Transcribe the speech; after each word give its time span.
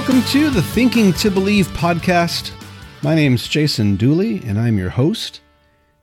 Welcome 0.00 0.22
to 0.28 0.48
the 0.48 0.62
Thinking 0.62 1.12
to 1.12 1.30
Believe 1.30 1.68
podcast. 1.68 2.52
My 3.02 3.14
name's 3.14 3.46
Jason 3.46 3.96
Dulle, 3.96 4.40
and 4.46 4.58
I'm 4.58 4.78
your 4.78 4.88
host. 4.88 5.42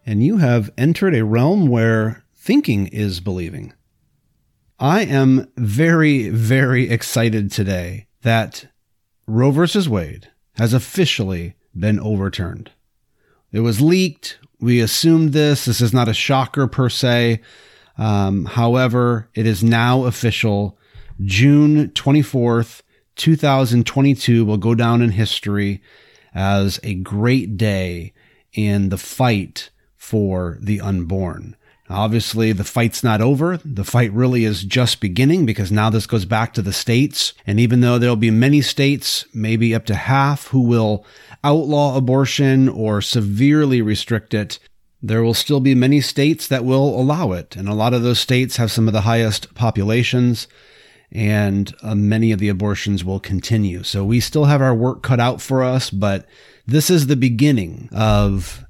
And 0.05 0.23
you 0.23 0.37
have 0.37 0.69
entered 0.77 1.15
a 1.15 1.25
realm 1.25 1.65
where 1.65 2.23
thinking 2.35 2.85
is 2.87 3.19
believing. 3.19 3.73
I 4.77 5.01
am 5.01 5.51
very, 5.57 6.29
very 6.29 6.91
excited 6.91 7.51
today 7.51 8.05
that 8.21 8.67
Roe 9.25 9.49
versus 9.49 9.89
Wade 9.89 10.29
has 10.57 10.73
officially 10.73 11.55
been 11.75 11.99
overturned. 11.99 12.69
It 13.51 13.61
was 13.61 13.81
leaked. 13.81 14.37
We 14.59 14.79
assumed 14.79 15.33
this. 15.33 15.65
This 15.65 15.81
is 15.81 15.91
not 15.91 16.07
a 16.07 16.13
shocker 16.13 16.67
per 16.67 16.87
se. 16.87 17.41
Um, 17.97 18.45
however, 18.45 19.31
it 19.33 19.47
is 19.47 19.63
now 19.63 20.03
official. 20.03 20.77
June 21.19 21.89
24th, 21.89 22.83
2022 23.17 24.45
will 24.45 24.57
go 24.57 24.73
down 24.73 25.01
in 25.01 25.11
history 25.11 25.81
as 26.33 26.79
a 26.83 26.93
great 26.95 27.57
day 27.57 28.13
in 28.53 28.89
the 28.89 28.97
fight 28.97 29.69
for 29.95 30.57
the 30.61 30.79
unborn. 30.79 31.55
Obviously, 31.89 32.51
the 32.51 32.65
fight's 32.65 33.03
not 33.03 33.21
over. 33.21 33.57
The 33.63 33.85
fight 33.85 34.11
really 34.11 34.43
is 34.43 34.63
just 34.63 34.99
beginning 34.99 35.45
because 35.45 35.71
now 35.71 35.89
this 35.89 36.05
goes 36.05 36.25
back 36.25 36.53
to 36.53 36.61
the 36.61 36.73
states. 36.73 37.33
And 37.45 37.59
even 37.59 37.79
though 37.79 37.97
there'll 37.97 38.17
be 38.17 38.31
many 38.31 38.61
states, 38.61 39.25
maybe 39.33 39.73
up 39.73 39.85
to 39.85 39.95
half, 39.95 40.47
who 40.47 40.61
will 40.61 41.05
outlaw 41.43 41.95
abortion 41.95 42.67
or 42.67 43.01
severely 43.01 43.81
restrict 43.81 44.33
it, 44.33 44.59
there 45.01 45.23
will 45.23 45.33
still 45.33 45.61
be 45.61 45.75
many 45.75 46.01
states 46.01 46.47
that 46.47 46.65
will 46.65 46.99
allow 46.99 47.31
it. 47.31 47.55
And 47.55 47.69
a 47.69 47.73
lot 47.73 47.93
of 47.93 48.03
those 48.03 48.19
states 48.19 48.57
have 48.57 48.71
some 48.71 48.87
of 48.87 48.93
the 48.93 49.01
highest 49.01 49.53
populations 49.55 50.47
and 51.11 51.73
uh, 51.81 51.95
many 51.95 52.31
of 52.31 52.39
the 52.39 52.49
abortions 52.49 53.03
will 53.03 53.19
continue. 53.19 53.83
So 53.83 54.03
we 54.03 54.19
still 54.19 54.45
have 54.45 54.61
our 54.61 54.75
work 54.75 55.03
cut 55.03 55.19
out 55.19 55.41
for 55.41 55.63
us, 55.63 55.89
but 55.89 56.27
this 56.65 56.89
is 56.89 57.07
the 57.07 57.15
beginning 57.15 57.89
of 57.93 58.65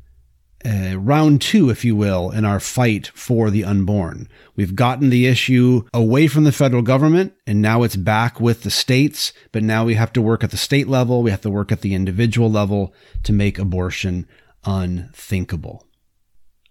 uh, 0.65 0.97
round 0.97 1.41
two, 1.41 1.69
if 1.69 1.85
you 1.85 1.95
will, 1.95 2.29
in 2.31 2.45
our 2.45 2.59
fight 2.59 3.07
for 3.13 3.49
the 3.49 3.63
unborn. 3.63 4.27
We've 4.55 4.75
gotten 4.75 5.09
the 5.09 5.25
issue 5.25 5.83
away 5.93 6.27
from 6.27 6.43
the 6.43 6.51
federal 6.51 6.81
government 6.81 7.33
and 7.45 7.61
now 7.61 7.83
it's 7.83 7.95
back 7.95 8.39
with 8.39 8.63
the 8.63 8.71
states, 8.71 9.33
but 9.51 9.63
now 9.63 9.85
we 9.85 9.95
have 9.95 10.13
to 10.13 10.21
work 10.21 10.43
at 10.43 10.51
the 10.51 10.57
state 10.57 10.87
level. 10.87 11.23
We 11.23 11.31
have 11.31 11.41
to 11.41 11.49
work 11.49 11.71
at 11.71 11.81
the 11.81 11.93
individual 11.93 12.51
level 12.51 12.93
to 13.23 13.33
make 13.33 13.57
abortion 13.57 14.27
unthinkable. 14.65 15.85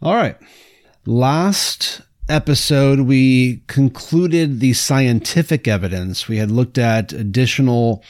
All 0.03 0.15
right. 0.15 0.37
Last 1.07 2.03
episode, 2.29 3.01
we 3.01 3.63
concluded 3.67 4.61
the 4.61 4.73
scientific 4.73 5.69
evidence. 5.69 6.29
We 6.29 6.39
had 6.39 6.51
looked 6.51 6.79
at 6.79 7.13
additional 7.13 8.03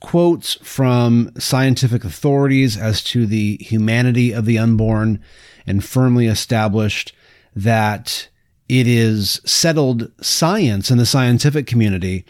quotes 0.00 0.54
from 0.62 1.32
scientific 1.38 2.04
authorities 2.04 2.76
as 2.76 3.02
to 3.02 3.26
the 3.26 3.56
humanity 3.56 4.32
of 4.32 4.44
the 4.44 4.58
unborn 4.58 5.20
and 5.66 5.84
firmly 5.84 6.26
established 6.26 7.12
that 7.54 8.28
it 8.68 8.86
is 8.86 9.40
settled 9.44 10.10
science 10.20 10.90
in 10.90 10.98
the 10.98 11.06
scientific 11.06 11.66
community 11.66 12.24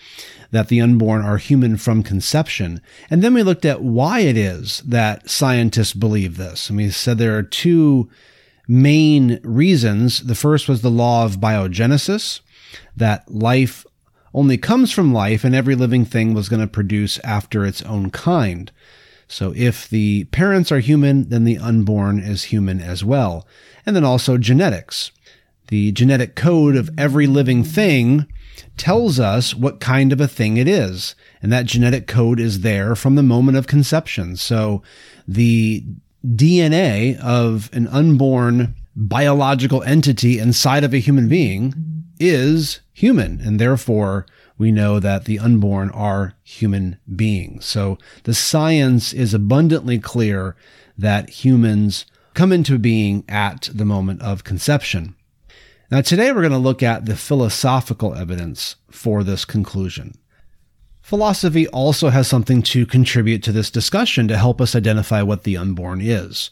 that 0.51 0.69
the 0.69 0.81
unborn 0.81 1.23
are 1.23 1.39
human 1.39 1.77
from 1.77 2.03
conception. 2.03 2.81
And 3.11 3.23
then 3.23 3.35
we 3.35 3.43
looked 3.43 3.65
at 3.65 3.83
why 3.83 4.21
it 4.21 4.37
is 4.37 4.83
that 4.87 5.29
scientists 5.29 5.93
believe 5.93 6.37
this. 6.37 6.69
And 6.69 6.77
we 6.77 6.91
said 6.91 7.19
there 7.19 7.37
are 7.37 7.43
two 7.43 8.09
main 8.69 9.41
reasons. 9.43 10.21
The 10.25 10.35
first 10.35 10.69
was 10.69 10.83
the 10.83 10.91
law 10.91 11.25
of 11.25 11.39
biogenesis, 11.39 12.41
that 12.97 13.31
life 13.31 13.87
only 14.35 14.59
comes 14.59 14.93
from 14.93 15.15
life 15.15 15.45
and 15.45 15.55
every 15.55 15.75
living 15.75 16.05
thing 16.05 16.35
was 16.35 16.49
going 16.49 16.61
to 16.61 16.67
produce 16.67 17.19
after 17.21 17.65
its 17.65 17.83
own 17.83 18.11
kind. 18.11 18.71
So 19.29 19.53
if 19.57 19.89
the 19.89 20.25
parents 20.25 20.71
are 20.71 20.79
human, 20.79 21.31
then 21.31 21.45
the 21.45 21.59
unborn 21.59 22.21
is 22.21 22.45
human 22.45 22.81
as 22.81 23.05
well. 23.05 23.47
And 23.85 23.97
then 23.97 24.05
also 24.05 24.37
genetics. 24.39 25.11
The 25.69 25.91
genetic 25.93 26.37
code 26.37 26.77
of 26.77 26.91
every 26.97 27.27
living 27.27 27.65
thing 27.65 28.27
tells 28.77 29.19
us 29.19 29.55
what 29.55 29.81
kind 29.81 30.13
of 30.13 30.21
a 30.21 30.29
thing 30.29 30.59
it 30.59 30.69
is. 30.69 31.15
And 31.43 31.53
that 31.53 31.67
genetic 31.67 32.07
code 32.07 32.39
is 32.39 32.61
there 32.61 32.95
from 32.95 33.15
the 33.15 33.23
moment 33.23 33.59
of 33.59 33.67
conception. 33.67 34.37
So 34.37 34.83
the 35.27 35.85
DNA 36.27 37.19
of 37.21 37.71
an 37.73 37.87
unborn 37.89 38.75
biological 38.95 39.83
entity 39.83 40.39
inside 40.39 40.83
of 40.83 40.93
a 40.93 40.99
human 40.99 41.29
being 41.29 42.05
is 42.19 42.81
human. 42.93 43.41
And 43.41 43.61
therefore, 43.61 44.27
we 44.59 44.73
know 44.73 44.99
that 44.99 45.27
the 45.27 45.39
unborn 45.39 45.91
are 45.91 46.33
human 46.43 46.99
beings. 47.15 47.67
So 47.67 47.99
the 48.25 48.35
science 48.35 49.13
is 49.13 49.35
abundantly 49.35 49.99
clear 49.99 50.57
that 50.97 51.45
humans 51.45 52.07
come 52.35 52.53
into 52.53 52.79
being 52.79 53.25
at 53.29 53.69
the 53.73 53.85
moment 53.85 54.23
of 54.23 54.45
conception. 54.45 55.15
Now, 55.91 56.01
today 56.01 56.33
we're 56.33 56.41
going 56.41 56.53
to 56.53 56.59
look 56.59 56.83
at 56.83 57.07
the 57.07 57.17
philosophical 57.17 58.15
evidence 58.15 58.77
for 58.91 59.23
this 59.23 59.45
conclusion. 59.45 60.15
Philosophy 61.07 61.69
also 61.69 62.09
has 62.09 62.27
something 62.27 62.63
to 62.63 62.85
contribute 62.85 63.41
to 63.45 63.53
this 63.53 63.71
discussion 63.71 64.27
to 64.27 64.37
help 64.37 64.61
us 64.61 64.75
identify 64.75 65.23
what 65.23 65.45
the 65.45 65.57
unborn 65.57 66.01
is. 66.01 66.51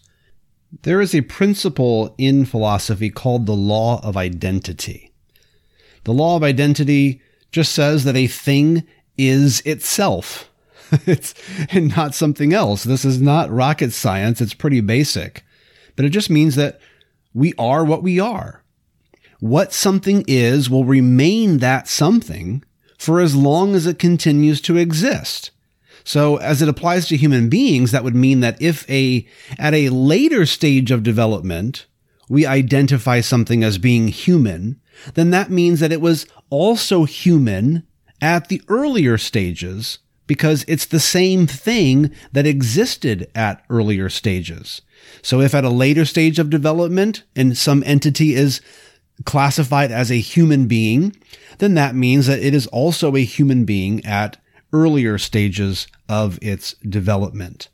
There 0.82 1.00
is 1.00 1.12
a 1.12 1.22
principle 1.22 2.14
in 2.18 2.44
philosophy 2.44 3.10
called 3.10 3.46
the 3.46 3.56
law 3.56 4.00
of 4.04 4.16
identity. 4.16 5.12
The 6.04 6.12
law 6.12 6.36
of 6.36 6.44
identity 6.44 7.20
just 7.50 7.72
says 7.72 8.04
that 8.04 8.14
a 8.14 8.28
thing 8.28 8.84
is 9.18 9.60
itself. 9.62 10.48
it's 11.04 11.34
and 11.70 11.88
not 11.96 12.14
something 12.14 12.52
else. 12.52 12.84
This 12.84 13.04
is 13.04 13.20
not 13.20 13.50
rocket 13.50 13.92
science. 13.92 14.40
It's 14.40 14.54
pretty 14.54 14.80
basic. 14.80 15.44
But 15.96 16.04
it 16.04 16.10
just 16.10 16.30
means 16.30 16.54
that 16.54 16.78
we 17.34 17.54
are 17.58 17.84
what 17.84 18.04
we 18.04 18.20
are. 18.20 18.62
What 19.40 19.72
something 19.72 20.24
is 20.28 20.70
will 20.70 20.84
remain 20.84 21.58
that 21.58 21.88
something 21.88 22.62
for 23.04 23.20
as 23.20 23.36
long 23.36 23.74
as 23.74 23.86
it 23.86 23.98
continues 23.98 24.60
to 24.62 24.76
exist. 24.76 25.50
So 26.04 26.36
as 26.36 26.60
it 26.60 26.68
applies 26.68 27.08
to 27.08 27.16
human 27.16 27.48
beings, 27.48 27.90
that 27.90 28.04
would 28.04 28.14
mean 28.14 28.40
that 28.40 28.60
if 28.60 28.88
a, 28.90 29.26
at 29.58 29.74
a 29.74 29.88
later 29.88 30.44
stage 30.46 30.90
of 30.90 31.02
development, 31.02 31.86
we 32.28 32.46
identify 32.46 33.20
something 33.20 33.62
as 33.62 33.78
being 33.78 34.08
human, 34.08 34.80
then 35.14 35.30
that 35.30 35.50
means 35.50 35.80
that 35.80 35.92
it 35.92 36.00
was 36.00 36.26
also 36.50 37.04
human 37.04 37.86
at 38.20 38.48
the 38.48 38.62
earlier 38.68 39.18
stages 39.18 39.98
because 40.26 40.64
it's 40.66 40.86
the 40.86 41.00
same 41.00 41.46
thing 41.46 42.10
that 42.32 42.46
existed 42.46 43.30
at 43.34 43.62
earlier 43.68 44.08
stages. 44.08 44.80
So 45.22 45.40
if 45.40 45.54
at 45.54 45.64
a 45.64 45.70
later 45.70 46.04
stage 46.04 46.38
of 46.38 46.48
development 46.48 47.24
and 47.36 47.56
some 47.56 47.82
entity 47.84 48.34
is 48.34 48.60
classified 49.24 49.92
as 49.92 50.10
a 50.10 50.16
human 50.16 50.66
being, 50.66 51.16
then 51.58 51.74
that 51.74 51.94
means 51.94 52.26
that 52.26 52.40
it 52.40 52.54
is 52.54 52.66
also 52.68 53.14
a 53.14 53.20
human 53.20 53.64
being 53.64 54.04
at 54.04 54.36
earlier 54.72 55.18
stages 55.18 55.86
of 56.08 56.38
its 56.42 56.74
development. 56.88 57.68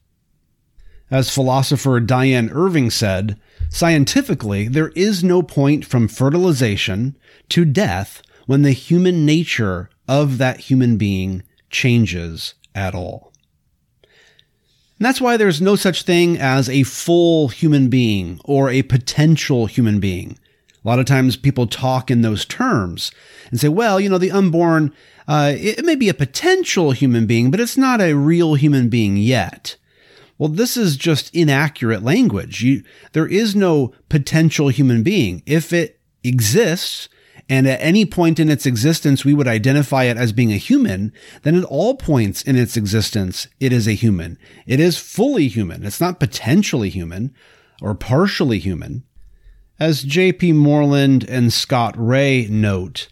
As 1.11 1.35
philosopher 1.35 1.99
Diane 1.99 2.51
Irving 2.51 2.91
said, 2.91 3.41
scientifically, 3.69 4.69
there 4.69 4.91
is 4.91 5.25
no 5.25 5.43
point 5.43 5.85
from 5.85 6.07
fertilization 6.07 7.17
to 7.49 7.65
death 7.65 8.23
when 8.47 8.63
the 8.63 8.73
human 8.73 9.25
nature 9.27 9.91
of 10.07 10.39
that 10.39 10.61
human 10.61 10.97
being 10.97 11.43
changes 11.69 12.55
at 12.75 12.95
all. 12.95 13.33
And 14.03 15.07
that's 15.07 15.21
why 15.21 15.37
there's 15.37 15.63
no 15.63 15.77
such 15.77 16.03
thing 16.03 16.37
as 16.37 16.69
a 16.69 16.83
full 16.83 17.49
human 17.49 17.89
being 17.89 18.39
or 18.45 18.69
a 18.69 18.83
potential 18.83 19.67
human 19.67 19.99
being. 19.99 20.39
A 20.83 20.89
lot 20.89 20.99
of 20.99 21.07
times 21.07 21.37
people 21.37 21.67
talk 21.67 22.11
in 22.11 22.23
those 22.23 22.45
terms 22.45 23.13
and 23.51 23.61
say, 23.61 23.69
well, 23.69 24.01
you 24.01 24.09
know, 24.09 24.19
the 24.19 24.31
unborn, 24.31 24.95
uh, 25.29 25.53
it 25.57 25.85
may 25.85 25.95
be 25.95 26.09
a 26.09 26.15
potential 26.15 26.93
human 26.93 27.27
being, 27.27 27.51
but 27.51 27.61
it's 27.61 27.77
not 27.77 28.01
a 28.01 28.15
real 28.15 28.55
human 28.55 28.89
being 28.89 29.17
yet. 29.17 29.77
Well, 30.39 30.49
this 30.49 30.79
is 30.79 30.97
just 30.97 31.35
inaccurate 31.35 32.03
language. 32.03 32.63
You, 32.63 32.83
there 33.13 33.27
is 33.27 33.55
no 33.55 33.93
potential 34.09 34.69
human 34.69 35.03
being. 35.03 35.43
If 35.45 35.71
it 35.71 36.01
exists, 36.25 37.11
and 37.47 37.69
at 37.69 37.83
any 37.83 38.07
point 38.07 38.41
in 38.41 38.49
its 38.49 38.65
existence 38.65 39.23
we 39.23 39.35
would 39.35 39.49
identify 39.49 40.05
it 40.05 40.17
as 40.17 40.33
being 40.33 40.53
a 40.53 40.57
human, 40.57 41.13
then 41.43 41.57
at 41.57 41.65
all 41.65 41.97
points 41.97 42.41
in 42.41 42.57
its 42.57 42.77
existence, 42.77 43.49
it 43.59 43.71
is 43.71 43.87
a 43.87 43.93
human. 43.93 44.39
It 44.67 44.81
is 44.81 44.97
fully 44.97 45.49
human. 45.49 45.85
It's 45.85 46.01
not 46.01 46.21
potentially 46.21 46.89
human 46.89 47.35
or 47.83 47.95
partially 47.95 48.61
human. 48.61 49.05
As 49.81 50.03
J.P. 50.03 50.53
Moreland 50.53 51.25
and 51.27 51.51
Scott 51.51 51.95
Rae 51.97 52.47
note, 52.51 53.09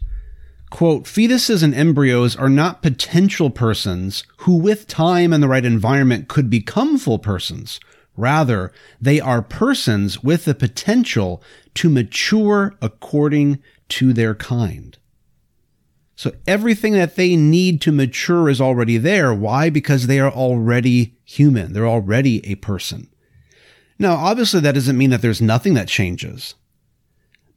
quote, 0.69 1.05
fetuses 1.05 1.63
and 1.63 1.75
embryos 1.75 2.37
are 2.37 2.51
not 2.51 2.83
potential 2.83 3.49
persons 3.49 4.23
who 4.41 4.55
with 4.55 4.87
time 4.87 5.33
and 5.33 5.43
the 5.43 5.49
right 5.49 5.65
environment 5.65 6.29
could 6.29 6.51
become 6.51 6.99
full 6.99 7.19
persons. 7.19 7.81
Rather, 8.19 8.71
they 9.01 9.19
are 9.19 9.41
persons 9.41 10.23
with 10.23 10.45
the 10.45 10.55
potential 10.55 11.43
to 11.73 11.89
mature 11.89 12.75
according 12.83 13.63
to 13.89 14.13
their 14.13 14.35
kind. 14.35 14.99
So 16.17 16.33
everything 16.47 16.93
that 16.93 17.17
they 17.17 17.35
need 17.35 17.81
to 17.83 17.93
mature 17.93 18.51
is 18.51 18.61
already 18.61 18.99
there. 18.99 19.33
Why? 19.33 19.71
Because 19.71 20.07
they 20.07 20.21
are 20.21 20.31
already 20.31 21.17
human. 21.25 21.73
They're 21.73 21.89
already 21.89 22.45
a 22.45 22.57
person. 22.57 23.09
Now, 23.99 24.15
obviously 24.15 24.61
that 24.61 24.75
doesn't 24.75 24.99
mean 24.99 25.11
that 25.11 25.23
there's 25.23 25.43
nothing 25.43 25.75
that 25.75 25.89
changes. 25.89 26.55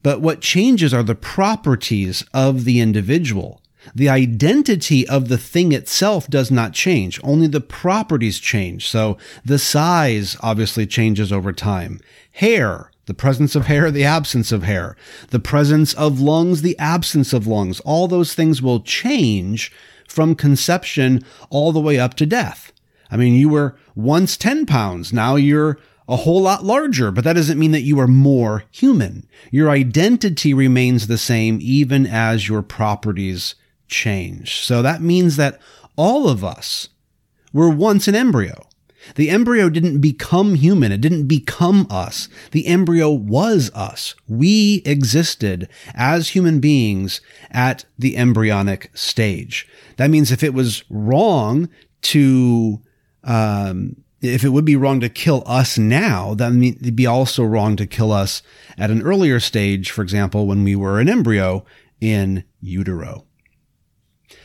But 0.04 0.22
what 0.22 0.42
changes 0.42 0.94
are 0.94 1.04
the 1.04 1.16
properties 1.16 2.26
of 2.34 2.66
the 2.66 2.80
individual. 2.80 3.62
The 3.96 4.10
identity 4.10 5.08
of 5.08 5.28
the 5.28 5.38
thing 5.38 5.72
itself 5.72 6.28
does 6.28 6.52
not 6.52 6.74
change. 6.74 7.20
Only 7.24 7.48
the 7.48 7.62
properties 7.62 8.40
change. 8.40 8.88
So 8.88 9.18
the 9.44 9.60
size 9.60 10.38
obviously 10.42 10.86
changes 10.86 11.32
over 11.32 11.52
time. 11.52 12.00
Hair, 12.34 12.92
the 13.06 13.14
presence 13.14 13.56
of 13.56 13.66
hair, 13.66 13.90
the 13.90 14.04
absence 14.04 14.52
of 14.52 14.64
hair, 14.64 14.96
the 15.30 15.40
presence 15.40 15.94
of 15.96 16.20
lungs, 16.20 16.62
the 16.62 16.78
absence 16.78 17.34
of 17.34 17.48
lungs. 17.48 17.80
All 17.82 18.08
those 18.08 18.34
things 18.34 18.62
will 18.62 18.82
change 18.82 19.72
from 20.08 20.36
conception 20.36 21.24
all 21.50 21.72
the 21.72 21.80
way 21.80 22.00
up 22.00 22.14
to 22.16 22.26
death. 22.26 22.72
I 23.10 23.18
mean, 23.18 23.34
you 23.34 23.50
were 23.50 23.76
once 23.96 24.38
10 24.38 24.66
pounds. 24.66 25.12
Now 25.12 25.36
you're 25.36 25.80
a 26.08 26.18
whole 26.18 26.42
lot 26.42 26.64
larger, 26.64 27.12
but 27.12 27.24
that 27.24 27.34
doesn't 27.34 27.60
mean 27.60 27.72
that 27.72 27.82
you 27.82 28.00
are 28.00 28.08
more 28.08 28.64
human. 28.72 29.28
Your 29.52 29.70
identity 29.70 30.54
remains 30.54 31.08
the 31.08 31.18
same 31.18 31.60
even 31.62 32.06
as 32.06 32.48
your 32.48 32.62
properties 32.62 33.56
change. 33.88 34.62
So 34.62 34.82
that 34.82 35.02
means 35.02 35.36
that 35.38 35.60
all 35.96 36.28
of 36.28 36.44
us 36.44 36.90
were 37.54 37.70
once 37.70 38.08
an 38.08 38.16
embryo. 38.16 38.68
The 39.16 39.30
embryo 39.30 39.70
didn't 39.70 40.00
become 40.00 40.56
human. 40.56 40.92
It 40.92 41.02
didn't 41.02 41.28
become 41.28 41.88
us. 41.90 42.30
The 42.52 42.68
embryo 42.68 43.10
was 43.10 43.72
us. 43.74 44.16
We 44.28 44.84
existed 44.86 45.68
as 45.96 46.30
human 46.30 46.60
beings 46.60 47.20
at 47.50 47.86
the 47.98 48.16
embryonic 48.16 48.92
stage. 48.94 49.68
That 49.98 50.10
means 50.10 50.32
if 50.32 50.44
it 50.44 50.54
was 50.54 50.84
wrong 50.90 51.70
to 52.04 52.80
um, 53.24 53.96
if 54.22 54.44
it 54.44 54.50
would 54.50 54.66
be 54.66 54.76
wrong 54.76 55.00
to 55.00 55.10
kill 55.10 55.44
us 55.46 55.78
now, 55.78 56.36
that 56.36 56.52
would 56.52 56.96
be 56.96 57.08
also 57.08 57.44
wrong 57.44 57.76
to 57.76 57.88
kill 57.88 58.12
us 58.12 58.44
at 58.78 58.92
an 58.92 59.02
earlier 59.02 59.40
stage, 59.40 59.90
for 59.90 60.02
example, 60.02 60.46
when 60.46 60.64
we 60.64 60.76
were 60.76 61.00
an 61.00 61.10
embryo 61.10 61.66
in 62.00 62.44
utero. 62.60 63.26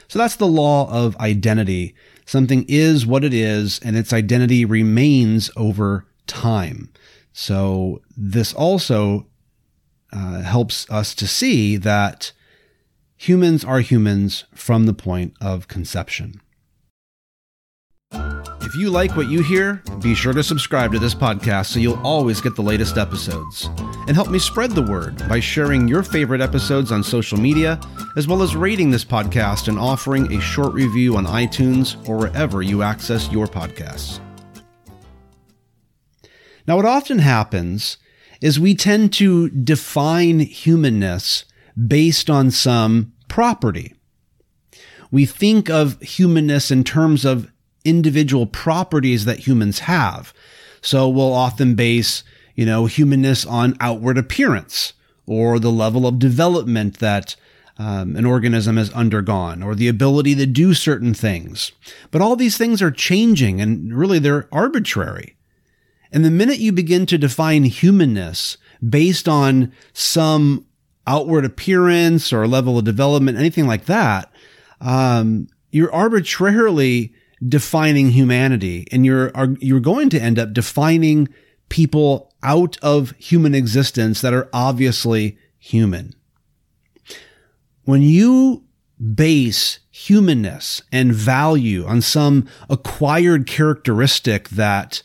So 0.08 0.18
that's 0.18 0.36
the 0.36 0.46
law 0.46 0.90
of 0.90 1.16
identity. 1.18 1.94
Something 2.24 2.64
is 2.68 3.06
what 3.06 3.24
it 3.24 3.34
is, 3.34 3.78
and 3.80 3.96
its 3.96 4.12
identity 4.12 4.64
remains 4.64 5.50
over 5.56 6.06
time. 6.26 6.90
So 7.32 8.00
this 8.16 8.54
also 8.54 9.26
uh, 10.12 10.40
helps 10.40 10.88
us 10.90 11.14
to 11.16 11.26
see 11.26 11.76
that 11.76 12.32
humans 13.16 13.64
are 13.64 13.80
humans 13.80 14.44
from 14.54 14.86
the 14.86 14.94
point 14.94 15.34
of 15.40 15.68
conception. 15.68 16.40
If 18.66 18.74
you 18.74 18.90
like 18.90 19.16
what 19.16 19.28
you 19.28 19.44
hear, 19.44 19.80
be 20.02 20.12
sure 20.12 20.32
to 20.32 20.42
subscribe 20.42 20.90
to 20.90 20.98
this 20.98 21.14
podcast 21.14 21.66
so 21.66 21.78
you'll 21.78 22.04
always 22.04 22.40
get 22.40 22.56
the 22.56 22.62
latest 22.62 22.98
episodes. 22.98 23.70
And 24.08 24.16
help 24.16 24.28
me 24.28 24.40
spread 24.40 24.72
the 24.72 24.82
word 24.82 25.16
by 25.28 25.38
sharing 25.38 25.86
your 25.86 26.02
favorite 26.02 26.40
episodes 26.40 26.90
on 26.90 27.04
social 27.04 27.38
media, 27.38 27.78
as 28.16 28.26
well 28.26 28.42
as 28.42 28.56
rating 28.56 28.90
this 28.90 29.04
podcast 29.04 29.68
and 29.68 29.78
offering 29.78 30.32
a 30.32 30.40
short 30.40 30.74
review 30.74 31.16
on 31.16 31.26
iTunes 31.26 31.96
or 32.08 32.16
wherever 32.16 32.60
you 32.60 32.82
access 32.82 33.30
your 33.30 33.46
podcasts. 33.46 34.18
Now, 36.66 36.74
what 36.74 36.86
often 36.86 37.20
happens 37.20 37.98
is 38.40 38.58
we 38.58 38.74
tend 38.74 39.12
to 39.12 39.48
define 39.48 40.40
humanness 40.40 41.44
based 41.86 42.28
on 42.28 42.50
some 42.50 43.12
property. 43.28 43.94
We 45.12 45.24
think 45.24 45.70
of 45.70 46.00
humanness 46.00 46.72
in 46.72 46.82
terms 46.82 47.24
of 47.24 47.52
individual 47.86 48.46
properties 48.46 49.24
that 49.24 49.46
humans 49.46 49.80
have. 49.80 50.34
So 50.82 51.08
we'll 51.08 51.32
often 51.32 51.74
base, 51.74 52.22
you 52.54 52.66
know, 52.66 52.86
humanness 52.86 53.46
on 53.46 53.76
outward 53.80 54.18
appearance 54.18 54.92
or 55.26 55.58
the 55.58 55.72
level 55.72 56.06
of 56.06 56.18
development 56.18 56.98
that 56.98 57.36
um, 57.78 58.16
an 58.16 58.24
organism 58.24 58.76
has 58.76 58.90
undergone 58.92 59.62
or 59.62 59.74
the 59.74 59.88
ability 59.88 60.34
to 60.36 60.46
do 60.46 60.72
certain 60.72 61.12
things. 61.12 61.72
But 62.10 62.22
all 62.22 62.36
these 62.36 62.56
things 62.56 62.80
are 62.80 62.90
changing 62.90 63.60
and 63.60 63.92
really 63.92 64.18
they're 64.18 64.48
arbitrary. 64.50 65.36
And 66.12 66.24
the 66.24 66.30
minute 66.30 66.58
you 66.58 66.72
begin 66.72 67.04
to 67.06 67.18
define 67.18 67.64
humanness 67.64 68.56
based 68.86 69.28
on 69.28 69.72
some 69.92 70.64
outward 71.06 71.44
appearance 71.44 72.32
or 72.32 72.46
level 72.46 72.78
of 72.78 72.84
development, 72.84 73.38
anything 73.38 73.66
like 73.66 73.84
that, 73.86 74.32
um, 74.80 75.48
you're 75.70 75.92
arbitrarily 75.92 77.12
defining 77.46 78.10
humanity 78.10 78.86
and 78.90 79.04
you're 79.04 79.30
are, 79.36 79.48
you're 79.60 79.80
going 79.80 80.08
to 80.10 80.20
end 80.20 80.38
up 80.38 80.52
defining 80.52 81.28
people 81.68 82.32
out 82.42 82.76
of 82.82 83.12
human 83.18 83.54
existence 83.54 84.20
that 84.20 84.32
are 84.34 84.48
obviously 84.52 85.38
human. 85.58 86.14
When 87.84 88.02
you 88.02 88.64
base 89.14 89.78
humanness 89.90 90.82
and 90.90 91.12
value 91.12 91.84
on 91.86 92.00
some 92.00 92.48
acquired 92.70 93.46
characteristic 93.46 94.48
that 94.50 95.02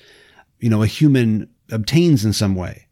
you 0.59 0.69
know 0.69 0.81
a 0.81 0.87
human 0.87 1.49
obtains 1.71 2.23
in 2.23 2.31
some 2.31 2.55
way 2.55 2.87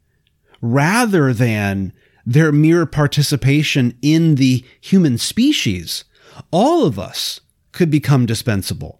rather 0.61 1.33
than 1.33 1.93
their 2.25 2.51
mere 2.51 2.85
participation 2.85 3.97
in 4.01 4.35
the 4.35 4.63
human 4.81 5.17
species 5.17 6.03
all 6.51 6.85
of 6.85 6.99
us 6.99 7.39
could 7.71 7.89
become 7.89 8.25
dispensable 8.25 8.98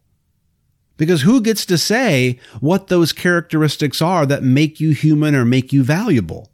because 0.99 1.21
who 1.21 1.41
gets 1.41 1.65
to 1.65 1.77
say 1.77 2.37
what 2.59 2.87
those 2.87 3.13
characteristics 3.13 4.01
are 4.01 4.25
that 4.27 4.43
make 4.43 4.79
you 4.79 4.91
human 4.91 5.33
or 5.33 5.45
make 5.45 5.73
you 5.73 5.81
valuable? 5.81 6.51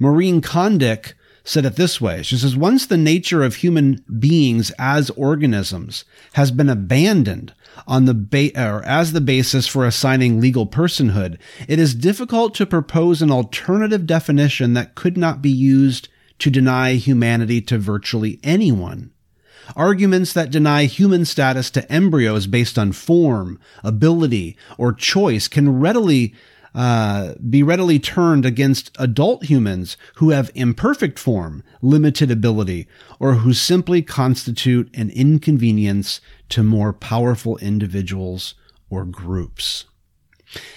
Maureen 0.00 0.40
Condic 0.40 1.12
said 1.44 1.64
it 1.64 1.76
this 1.76 2.00
way. 2.00 2.22
She 2.22 2.36
says, 2.36 2.56
once 2.56 2.86
the 2.86 2.96
nature 2.96 3.44
of 3.44 3.56
human 3.56 4.04
beings 4.18 4.72
as 4.78 5.10
organisms 5.10 6.04
has 6.32 6.50
been 6.50 6.68
abandoned 6.68 7.54
on 7.86 8.06
the 8.06 8.14
ba- 8.14 8.58
or 8.58 8.82
as 8.84 9.12
the 9.12 9.20
basis 9.20 9.66
for 9.66 9.86
assigning 9.86 10.40
legal 10.40 10.66
personhood, 10.66 11.38
it 11.68 11.78
is 11.78 11.94
difficult 11.94 12.54
to 12.54 12.66
propose 12.66 13.22
an 13.22 13.30
alternative 13.30 14.06
definition 14.06 14.72
that 14.74 14.94
could 14.94 15.16
not 15.16 15.42
be 15.42 15.50
used 15.50 16.08
to 16.38 16.50
deny 16.50 16.94
humanity 16.94 17.60
to 17.60 17.78
virtually 17.78 18.40
anyone. 18.42 19.10
Arguments 19.76 20.32
that 20.32 20.50
deny 20.50 20.84
human 20.84 21.24
status 21.24 21.70
to 21.72 21.90
embryos 21.92 22.46
based 22.46 22.78
on 22.78 22.92
form, 22.92 23.60
ability, 23.82 24.56
or 24.76 24.92
choice 24.92 25.48
can 25.48 25.80
readily 25.80 26.34
uh, 26.74 27.34
be 27.48 27.62
readily 27.62 27.98
turned 27.98 28.44
against 28.44 28.94
adult 28.98 29.44
humans 29.44 29.96
who 30.16 30.30
have 30.30 30.50
imperfect 30.54 31.18
form, 31.18 31.64
limited 31.82 32.30
ability, 32.30 32.86
or 33.18 33.34
who 33.34 33.52
simply 33.52 34.02
constitute 34.02 34.88
an 34.94 35.10
inconvenience 35.10 36.20
to 36.48 36.62
more 36.62 36.92
powerful 36.92 37.56
individuals 37.58 38.54
or 38.90 39.04
groups. 39.04 39.86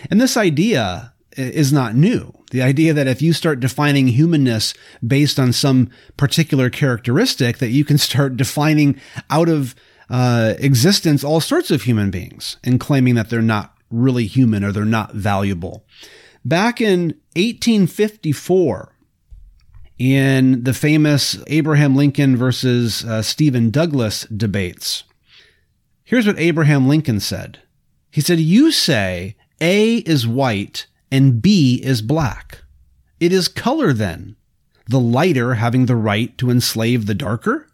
And 0.09 0.19
this 0.19 0.35
idea 0.37 1.13
is 1.37 1.71
not 1.71 1.95
new. 1.95 2.33
The 2.51 2.61
idea 2.61 2.93
that 2.93 3.07
if 3.07 3.21
you 3.21 3.33
start 3.33 3.59
defining 3.59 4.07
humanness 4.09 4.73
based 5.05 5.39
on 5.39 5.53
some 5.53 5.89
particular 6.17 6.69
characteristic, 6.69 7.59
that 7.59 7.69
you 7.69 7.85
can 7.85 7.97
start 7.97 8.37
defining 8.37 8.99
out 9.29 9.49
of 9.49 9.75
uh, 10.09 10.55
existence 10.59 11.23
all 11.23 11.39
sorts 11.39 11.71
of 11.71 11.83
human 11.83 12.11
beings 12.11 12.57
and 12.63 12.79
claiming 12.79 13.15
that 13.15 13.29
they're 13.29 13.41
not 13.41 13.75
really 13.89 14.25
human 14.25 14.63
or 14.63 14.71
they're 14.71 14.85
not 14.85 15.13
valuable. 15.13 15.85
Back 16.43 16.81
in 16.81 17.15
1854, 17.35 18.95
in 19.97 20.63
the 20.63 20.73
famous 20.73 21.37
Abraham 21.47 21.95
Lincoln 21.95 22.35
versus 22.35 23.05
uh, 23.05 23.21
Stephen 23.21 23.69
Douglas 23.69 24.23
debates, 24.25 25.03
here's 26.03 26.25
what 26.25 26.39
Abraham 26.39 26.87
Lincoln 26.87 27.19
said. 27.19 27.59
He 28.09 28.19
said, 28.19 28.39
You 28.39 28.71
say 28.71 29.35
A 29.61 29.97
is 29.97 30.27
white 30.27 30.87
and 31.11 31.41
B 31.41 31.81
is 31.83 32.01
black. 32.01 32.63
It 33.19 33.31
is 33.31 33.47
color 33.47 33.93
then, 33.93 34.35
the 34.87 34.99
lighter 34.99 35.55
having 35.55 35.85
the 35.85 35.95
right 35.95 36.35
to 36.37 36.49
enslave 36.49 37.05
the 37.05 37.13
darker? 37.13 37.67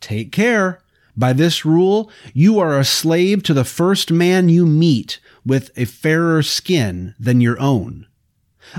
Take 0.00 0.32
care. 0.32 0.80
By 1.16 1.32
this 1.32 1.64
rule, 1.64 2.10
you 2.34 2.58
are 2.58 2.78
a 2.78 2.84
slave 2.84 3.42
to 3.44 3.54
the 3.54 3.64
first 3.64 4.10
man 4.10 4.48
you 4.48 4.66
meet 4.66 5.18
with 5.46 5.70
a 5.76 5.86
fairer 5.86 6.42
skin 6.42 7.14
than 7.18 7.40
your 7.40 7.58
own. 7.60 8.06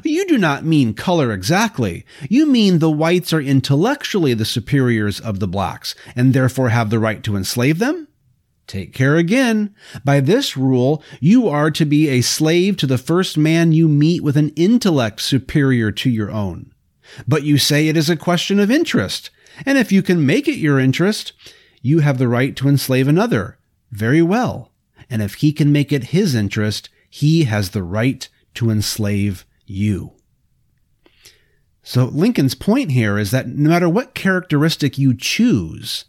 You 0.03 0.27
do 0.27 0.37
not 0.37 0.65
mean 0.65 0.93
color 0.93 1.31
exactly. 1.31 2.05
You 2.29 2.45
mean 2.45 2.79
the 2.79 2.91
whites 2.91 3.33
are 3.33 3.41
intellectually 3.41 4.33
the 4.33 4.45
superiors 4.45 5.19
of 5.19 5.39
the 5.39 5.47
blacks 5.47 5.95
and 6.15 6.33
therefore 6.33 6.69
have 6.69 6.89
the 6.89 6.99
right 6.99 7.23
to 7.23 7.35
enslave 7.35 7.79
them? 7.79 8.06
Take 8.67 8.93
care 8.93 9.15
again. 9.15 9.73
By 10.03 10.19
this 10.19 10.57
rule, 10.57 11.01
you 11.21 11.47
are 11.47 11.71
to 11.71 11.85
be 11.85 12.09
a 12.09 12.21
slave 12.21 12.75
to 12.77 12.85
the 12.85 12.97
first 12.97 13.37
man 13.37 13.71
you 13.71 13.87
meet 13.87 14.21
with 14.21 14.35
an 14.35 14.49
intellect 14.49 15.21
superior 15.21 15.89
to 15.93 16.09
your 16.09 16.29
own. 16.29 16.73
But 17.25 17.43
you 17.43 17.57
say 17.57 17.87
it 17.87 17.95
is 17.95 18.09
a 18.09 18.17
question 18.17 18.59
of 18.59 18.69
interest, 18.69 19.29
and 19.65 19.77
if 19.77 19.93
you 19.93 20.01
can 20.01 20.25
make 20.25 20.49
it 20.49 20.57
your 20.57 20.79
interest, 20.79 21.31
you 21.81 21.99
have 21.99 22.17
the 22.17 22.27
right 22.27 22.55
to 22.57 22.67
enslave 22.67 23.07
another. 23.07 23.57
Very 23.91 24.21
well. 24.21 24.73
And 25.09 25.21
if 25.21 25.35
he 25.35 25.53
can 25.53 25.71
make 25.71 25.93
it 25.93 26.05
his 26.05 26.35
interest, 26.35 26.89
he 27.09 27.45
has 27.45 27.69
the 27.69 27.83
right 27.83 28.27
to 28.55 28.69
enslave 28.69 29.45
you. 29.65 30.11
So 31.83 32.03
Lincoln's 32.03 32.55
point 32.55 32.91
here 32.91 33.17
is 33.17 33.31
that 33.31 33.47
no 33.47 33.69
matter 33.69 33.87
what 33.87 34.13
characteristic 34.13 34.97
you 34.97 35.15
choose 35.15 36.03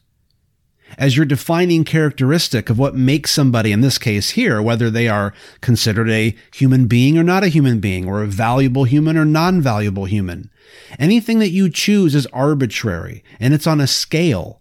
as 0.98 1.16
your 1.16 1.24
defining 1.24 1.84
characteristic 1.84 2.68
of 2.68 2.78
what 2.78 2.96
makes 2.96 3.30
somebody, 3.30 3.70
in 3.70 3.80
this 3.80 3.98
case 3.98 4.30
here, 4.30 4.60
whether 4.60 4.90
they 4.90 5.06
are 5.08 5.32
considered 5.60 6.10
a 6.10 6.34
human 6.52 6.88
being 6.88 7.16
or 7.16 7.22
not 7.22 7.44
a 7.44 7.48
human 7.48 7.78
being, 7.78 8.06
or 8.08 8.20
a 8.20 8.26
valuable 8.26 8.82
human 8.82 9.16
or 9.16 9.24
non 9.24 9.62
valuable 9.62 10.06
human, 10.06 10.50
anything 10.98 11.38
that 11.38 11.50
you 11.50 11.70
choose 11.70 12.16
is 12.16 12.26
arbitrary 12.26 13.22
and 13.38 13.54
it's 13.54 13.66
on 13.66 13.80
a 13.80 13.86
scale. 13.86 14.60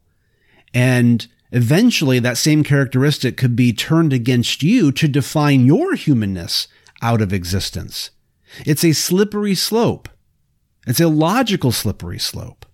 And 0.75 1.27
eventually 1.51 2.19
that 2.19 2.37
same 2.37 2.63
characteristic 2.63 3.35
could 3.35 3.55
be 3.55 3.73
turned 3.73 4.13
against 4.13 4.61
you 4.61 4.91
to 4.91 5.07
define 5.07 5.65
your 5.65 5.95
humanness 5.95 6.67
out 7.01 7.21
of 7.21 7.33
existence. 7.33 8.11
It's 8.63 8.83
a 8.83 8.93
slippery 8.93 9.55
slope. 9.55 10.07
It's 10.85 11.01
a 11.01 11.07
logical 11.07 11.71
slippery 11.71 12.19
slope. 12.19 12.66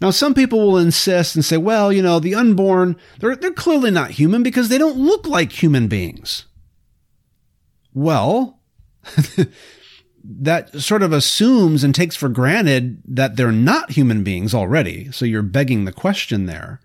Now, 0.00 0.10
some 0.10 0.34
people 0.34 0.58
will 0.58 0.78
insist 0.78 1.34
and 1.34 1.44
say, 1.44 1.56
well, 1.56 1.92
you 1.92 2.02
know, 2.02 2.18
the 2.18 2.34
unborn, 2.34 2.96
they're, 3.18 3.36
they're 3.36 3.52
clearly 3.52 3.90
not 3.90 4.12
human 4.12 4.42
because 4.42 4.68
they 4.68 4.78
don't 4.78 4.98
look 4.98 5.26
like 5.26 5.62
human 5.62 5.88
beings. 5.88 6.46
Well, 7.92 8.60
that 10.24 10.80
sort 10.80 11.02
of 11.02 11.12
assumes 11.12 11.84
and 11.84 11.94
takes 11.94 12.16
for 12.16 12.28
granted 12.28 13.02
that 13.06 13.36
they're 13.36 13.52
not 13.52 13.92
human 13.92 14.22
beings 14.22 14.54
already. 14.54 15.10
So 15.12 15.24
you're 15.24 15.42
begging 15.42 15.84
the 15.84 15.92
question 15.92 16.46
there. 16.46 16.80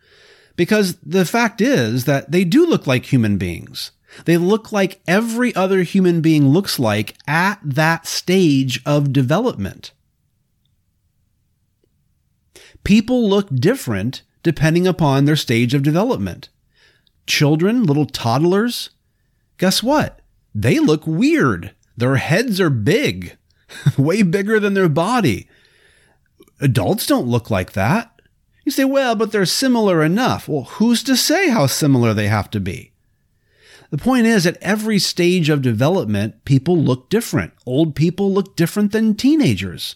Because 0.55 0.95
the 0.99 1.25
fact 1.25 1.59
is 1.59 2.05
that 2.05 2.31
they 2.31 2.43
do 2.43 2.65
look 2.65 2.87
like 2.87 3.11
human 3.11 3.37
beings. 3.37 3.91
They 4.23 4.37
look 4.37 4.71
like 4.71 5.01
every 5.05 5.53
other 5.53 5.83
human 5.83 6.21
being 6.21 6.47
looks 6.47 6.79
like 6.79 7.15
at 7.27 7.59
that 7.61 8.07
stage 8.07 8.81
of 8.85 9.11
development. 9.11 9.91
People 12.85 13.27
look 13.27 13.53
different 13.53 14.21
depending 14.43 14.87
upon 14.87 15.25
their 15.25 15.35
stage 15.35 15.73
of 15.73 15.83
development. 15.83 16.49
Children, 17.25 17.83
little 17.83 18.05
toddlers, 18.05 18.91
guess 19.57 19.81
what? 19.81 20.21
They 20.53 20.79
look 20.79 21.05
weird. 21.05 21.73
Their 21.97 22.17
heads 22.17 22.61
are 22.61 22.69
big, 22.69 23.37
way 23.97 24.21
bigger 24.21 24.59
than 24.59 24.75
their 24.75 24.87
body. 24.87 25.49
Adults 26.61 27.07
don't 27.07 27.27
look 27.27 27.49
like 27.49 27.73
that. 27.73 28.21
You 28.63 28.71
say, 28.71 28.85
well, 28.85 29.15
but 29.15 29.31
they're 29.31 29.45
similar 29.45 30.03
enough. 30.03 30.47
Well, 30.47 30.63
who's 30.63 31.01
to 31.03 31.17
say 31.17 31.49
how 31.49 31.65
similar 31.65 32.13
they 32.13 32.27
have 32.27 32.51
to 32.51 32.59
be? 32.59 32.91
The 33.89 33.97
point 33.97 34.27
is, 34.27 34.45
at 34.45 34.57
every 34.61 34.99
stage 34.99 35.49
of 35.49 35.61
development, 35.61 36.45
people 36.45 36.77
look 36.77 37.09
different. 37.09 37.53
Old 37.65 37.95
people 37.95 38.31
look 38.31 38.55
different 38.55 38.91
than 38.91 39.15
teenagers, 39.15 39.95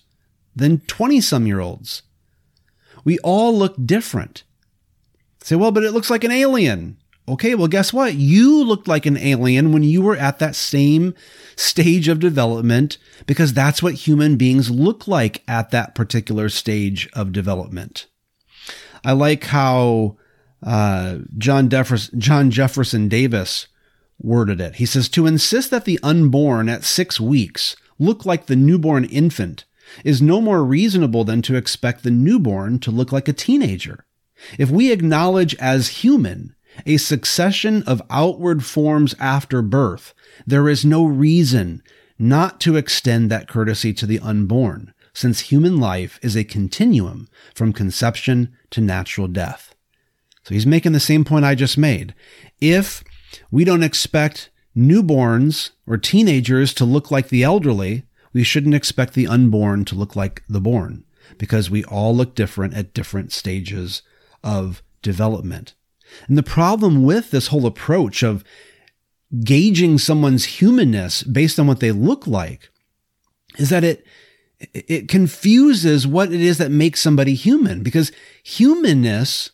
than 0.55 0.79
20 0.81 1.21
some 1.21 1.45
year 1.45 1.59
olds. 1.59 2.03
We 3.09 3.17
all 3.23 3.57
look 3.57 3.73
different. 3.87 4.43
Say, 5.41 5.55
well, 5.55 5.71
but 5.71 5.83
it 5.83 5.93
looks 5.93 6.11
like 6.11 6.23
an 6.23 6.29
alien. 6.29 6.97
Okay, 7.27 7.55
well, 7.55 7.67
guess 7.67 7.91
what? 7.91 8.13
You 8.13 8.63
looked 8.63 8.87
like 8.87 9.07
an 9.07 9.17
alien 9.17 9.73
when 9.73 9.81
you 9.81 10.03
were 10.03 10.15
at 10.15 10.37
that 10.37 10.55
same 10.55 11.15
stage 11.55 12.07
of 12.07 12.19
development 12.19 12.99
because 13.25 13.51
that's 13.51 13.81
what 13.81 13.95
human 13.95 14.35
beings 14.35 14.69
look 14.69 15.07
like 15.07 15.41
at 15.47 15.71
that 15.71 15.95
particular 15.95 16.49
stage 16.49 17.09
of 17.13 17.31
development. 17.31 18.05
I 19.03 19.13
like 19.13 19.45
how 19.45 20.17
uh, 20.61 21.17
John, 21.35 21.67
John 21.67 22.51
Jefferson 22.51 23.07
Davis 23.07 23.69
worded 24.21 24.61
it. 24.61 24.75
He 24.75 24.85
says, 24.85 25.09
To 25.09 25.25
insist 25.25 25.71
that 25.71 25.85
the 25.85 25.99
unborn 26.03 26.69
at 26.69 26.83
six 26.83 27.19
weeks 27.19 27.75
look 27.97 28.23
like 28.23 28.45
the 28.45 28.55
newborn 28.55 29.03
infant 29.03 29.65
is 30.03 30.21
no 30.21 30.41
more 30.41 30.63
reasonable 30.63 31.23
than 31.23 31.41
to 31.43 31.55
expect 31.55 32.03
the 32.03 32.11
newborn 32.11 32.79
to 32.79 32.91
look 32.91 33.11
like 33.11 33.27
a 33.27 33.33
teenager. 33.33 34.05
If 34.57 34.69
we 34.69 34.91
acknowledge 34.91 35.55
as 35.55 35.99
human 36.03 36.55
a 36.85 36.97
succession 36.97 37.83
of 37.83 38.01
outward 38.09 38.63
forms 38.63 39.15
after 39.19 39.61
birth, 39.61 40.13
there 40.45 40.69
is 40.69 40.85
no 40.85 41.05
reason 41.05 41.83
not 42.17 42.59
to 42.61 42.75
extend 42.75 43.29
that 43.29 43.47
courtesy 43.47 43.93
to 43.93 44.05
the 44.05 44.19
unborn, 44.19 44.93
since 45.13 45.39
human 45.39 45.79
life 45.79 46.19
is 46.21 46.35
a 46.35 46.43
continuum 46.43 47.27
from 47.53 47.73
conception 47.73 48.55
to 48.69 48.81
natural 48.81 49.27
death. 49.27 49.73
So 50.43 50.53
he's 50.53 50.65
making 50.65 50.91
the 50.91 50.99
same 50.99 51.25
point 51.25 51.45
I 51.45 51.55
just 51.55 51.77
made. 51.77 52.13
If 52.61 53.03
we 53.51 53.63
don't 53.63 53.83
expect 53.83 54.49
newborns 54.75 55.71
or 55.85 55.97
teenagers 55.97 56.73
to 56.75 56.85
look 56.85 57.11
like 57.11 57.29
the 57.29 57.43
elderly, 57.43 58.03
we 58.39 58.45
shouldn't 58.45 58.73
expect 58.73 59.15
the 59.15 59.27
unborn 59.27 59.83
to 59.83 59.95
look 59.95 60.15
like 60.15 60.43
the 60.47 60.61
born 60.61 61.03
because 61.37 61.69
we 61.69 61.83
all 61.83 62.15
look 62.15 62.35
different 62.35 62.73
at 62.73 62.93
different 62.93 63.33
stages 63.33 64.01
of 64.45 64.81
development. 65.01 65.73
And 66.25 66.37
the 66.37 66.41
problem 66.41 67.03
with 67.03 67.31
this 67.31 67.47
whole 67.47 67.65
approach 67.65 68.23
of 68.23 68.45
gauging 69.43 69.97
someone's 69.97 70.45
humanness 70.45 71.21
based 71.21 71.59
on 71.59 71.67
what 71.67 71.81
they 71.81 71.91
look 71.91 72.27
like 72.27 72.69
is 73.57 73.71
that 73.71 73.83
it 73.83 74.05
it 74.73 75.09
confuses 75.09 76.07
what 76.07 76.31
it 76.31 76.39
is 76.39 76.59
that 76.59 76.71
makes 76.71 77.01
somebody 77.01 77.33
human 77.33 77.83
because 77.83 78.09
humanness 78.41 79.51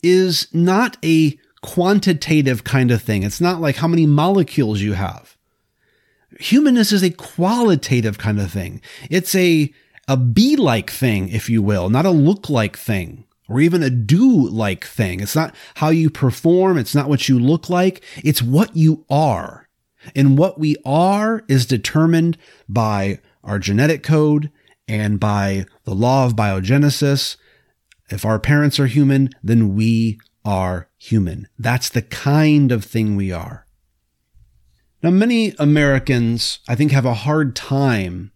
is 0.00 0.46
not 0.52 0.96
a 1.04 1.36
quantitative 1.60 2.62
kind 2.62 2.92
of 2.92 3.02
thing. 3.02 3.24
It's 3.24 3.40
not 3.40 3.60
like 3.60 3.78
how 3.78 3.88
many 3.88 4.06
molecules 4.06 4.80
you 4.80 4.92
have 4.92 5.31
humanness 6.38 6.92
is 6.92 7.02
a 7.02 7.10
qualitative 7.10 8.18
kind 8.18 8.40
of 8.40 8.50
thing. 8.50 8.80
It's 9.10 9.34
a, 9.34 9.72
a 10.08 10.16
be 10.16 10.56
like 10.56 10.90
thing, 10.90 11.28
if 11.28 11.48
you 11.48 11.62
will, 11.62 11.90
not 11.90 12.06
a 12.06 12.10
look 12.10 12.48
like 12.48 12.76
thing 12.76 13.24
or 13.48 13.60
even 13.60 13.82
a 13.82 13.90
do 13.90 14.48
like 14.48 14.84
thing. 14.84 15.20
It's 15.20 15.36
not 15.36 15.54
how 15.76 15.90
you 15.90 16.10
perform. 16.10 16.78
It's 16.78 16.94
not 16.94 17.08
what 17.08 17.28
you 17.28 17.38
look 17.38 17.68
like. 17.68 18.02
It's 18.24 18.42
what 18.42 18.76
you 18.76 19.04
are. 19.10 19.68
And 20.16 20.38
what 20.38 20.58
we 20.58 20.76
are 20.84 21.44
is 21.48 21.66
determined 21.66 22.38
by 22.68 23.20
our 23.44 23.58
genetic 23.58 24.02
code 24.02 24.50
and 24.88 25.20
by 25.20 25.66
the 25.84 25.94
law 25.94 26.26
of 26.26 26.34
biogenesis. 26.34 27.36
If 28.10 28.24
our 28.24 28.38
parents 28.38 28.80
are 28.80 28.86
human, 28.86 29.30
then 29.42 29.74
we 29.74 30.18
are 30.44 30.88
human. 30.98 31.48
That's 31.58 31.88
the 31.88 32.02
kind 32.02 32.72
of 32.72 32.84
thing 32.84 33.16
we 33.16 33.32
are. 33.32 33.66
Now, 35.02 35.10
many 35.10 35.54
Americans, 35.58 36.60
I 36.68 36.76
think, 36.76 36.92
have 36.92 37.04
a 37.04 37.14
hard 37.14 37.56
time 37.56 38.30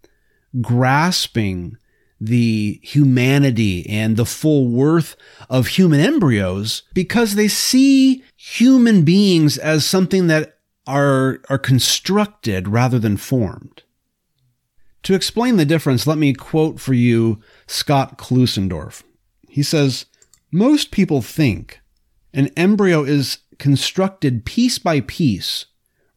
grasping 0.61 1.77
the 2.21 2.81
humanity 2.83 3.89
and 3.89 4.17
the 4.17 4.25
full 4.25 4.69
worth 4.69 5.17
of 5.49 5.69
human 5.69 6.01
embryos 6.01 6.83
because 6.95 7.35
they 7.35 7.47
see 7.47 8.25
human 8.37 9.05
beings 9.05 9.59
as 9.59 9.85
something 9.85 10.27
that 10.27 10.59
are, 10.87 11.41
are 11.49 11.59
constructed 11.59 12.69
rather 12.69 12.99
than 12.99 13.17
formed. 13.17 13.83
To 15.05 15.15
explain 15.15 15.57
the 15.57 15.65
difference, 15.65 16.07
let 16.07 16.19
me 16.19 16.33
quote 16.33 16.81
for 16.81 16.95
you 16.95 17.41
Scott 17.69 18.19
Klusendorf. 18.19 19.05
He 19.49 19.63
says, 19.63 20.07
Most 20.51 20.91
people 20.91 21.23
think 21.23 21.81
an 22.33 22.49
embryo 22.57 23.05
is 23.05 23.39
constructed 23.59 24.45
piece 24.45 24.79
by 24.79 25.01
piece 25.01 25.67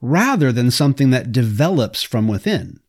rather 0.01 0.51
than 0.51 0.71
something 0.71 1.09
that 1.09 1.31
develops 1.31 2.01
from 2.01 2.27
within. 2.27 2.79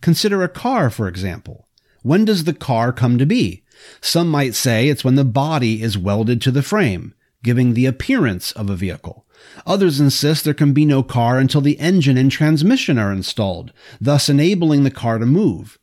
Consider 0.00 0.42
a 0.42 0.48
car, 0.48 0.90
for 0.90 1.08
example. 1.08 1.68
When 2.02 2.24
does 2.24 2.44
the 2.44 2.54
car 2.54 2.92
come 2.92 3.18
to 3.18 3.26
be? 3.26 3.62
Some 4.00 4.28
might 4.28 4.54
say 4.54 4.88
it's 4.88 5.04
when 5.04 5.14
the 5.14 5.24
body 5.24 5.82
is 5.82 5.98
welded 5.98 6.40
to 6.42 6.50
the 6.50 6.62
frame, 6.62 7.14
giving 7.42 7.74
the 7.74 7.86
appearance 7.86 8.52
of 8.52 8.70
a 8.70 8.76
vehicle. 8.76 9.26
Others 9.66 10.00
insist 10.00 10.44
there 10.44 10.54
can 10.54 10.72
be 10.72 10.84
no 10.84 11.02
car 11.02 11.38
until 11.38 11.60
the 11.60 11.78
engine 11.78 12.16
and 12.16 12.30
transmission 12.30 12.98
are 12.98 13.12
installed, 13.12 13.72
thus 14.00 14.28
enabling 14.28 14.84
the 14.84 14.90
car 14.90 15.18
to 15.18 15.26
move. 15.26 15.78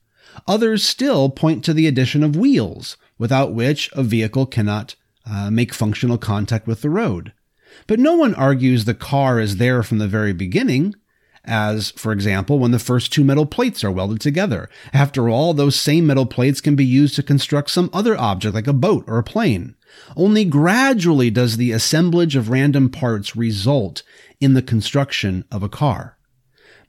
Others 0.47 0.83
still 0.83 1.29
point 1.29 1.63
to 1.65 1.73
the 1.73 1.87
addition 1.87 2.23
of 2.23 2.35
wheels, 2.35 2.97
without 3.17 3.53
which 3.53 3.89
a 3.93 4.03
vehicle 4.03 4.45
cannot 4.45 4.95
uh, 5.29 5.51
make 5.51 5.73
functional 5.73 6.17
contact 6.17 6.65
with 6.67 6.81
the 6.81 6.89
road. 6.89 7.33
But 7.87 7.99
no 7.99 8.15
one 8.15 8.35
argues 8.35 8.85
the 8.85 8.93
car 8.93 9.39
is 9.39 9.57
there 9.57 9.83
from 9.83 9.97
the 9.97 10.07
very 10.07 10.33
beginning, 10.33 10.95
as, 11.43 11.91
for 11.91 12.11
example, 12.11 12.59
when 12.59 12.71
the 12.71 12.79
first 12.79 13.11
two 13.11 13.23
metal 13.23 13.45
plates 13.45 13.83
are 13.83 13.91
welded 13.91 14.21
together. 14.21 14.69
After 14.93 15.27
all, 15.29 15.53
those 15.53 15.79
same 15.79 16.05
metal 16.05 16.25
plates 16.25 16.61
can 16.61 16.75
be 16.75 16.85
used 16.85 17.15
to 17.15 17.23
construct 17.23 17.71
some 17.71 17.89
other 17.93 18.17
object 18.17 18.53
like 18.53 18.67
a 18.67 18.73
boat 18.73 19.03
or 19.07 19.17
a 19.17 19.23
plane. 19.23 19.75
Only 20.15 20.45
gradually 20.45 21.29
does 21.29 21.57
the 21.57 21.71
assemblage 21.71 22.35
of 22.35 22.49
random 22.49 22.89
parts 22.89 23.35
result 23.35 24.03
in 24.39 24.53
the 24.53 24.61
construction 24.61 25.45
of 25.51 25.63
a 25.63 25.69
car. 25.69 26.17